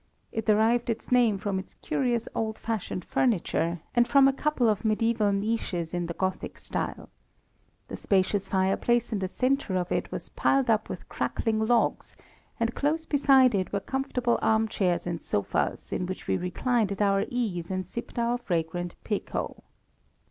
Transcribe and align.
It 0.31 0.47
derived 0.47 0.89
its 0.89 1.11
name 1.11 1.37
from 1.37 1.59
its 1.59 1.75
curious 1.75 2.27
old 2.33 2.57
fashioned 2.57 3.05
furniture, 3.05 3.81
and 3.93 4.07
from 4.07 4.27
a 4.27 4.33
couple 4.33 4.67
of 4.67 4.81
mediæval 4.81 5.31
niches 5.39 5.93
in 5.93 6.07
the 6.07 6.15
Gothic 6.15 6.57
style. 6.57 7.09
The 7.87 7.95
spacious 7.95 8.47
fireplace 8.47 9.13
in 9.13 9.19
the 9.19 9.27
centre 9.27 9.75
of 9.75 9.91
it 9.91 10.11
was 10.11 10.29
piled 10.29 10.71
up 10.71 10.89
with 10.89 11.07
crackling 11.07 11.59
logs, 11.59 12.15
and 12.59 12.73
close 12.73 13.05
beside 13.05 13.53
it 13.53 13.71
were 13.71 13.79
comfortable 13.79 14.39
armchairs 14.41 15.05
and 15.05 15.21
sofas, 15.21 15.93
in 15.93 16.07
which 16.07 16.25
we 16.25 16.35
reclined 16.35 16.91
at 16.91 17.03
our 17.03 17.25
ease 17.29 17.69
and 17.69 17.87
sipped 17.87 18.17
our 18.17 18.39
fragrant 18.39 18.95
Pekoe. 19.03 19.61